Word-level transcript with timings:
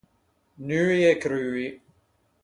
Nui 0.69 0.95
e 1.09 1.11
crui. 1.25 1.67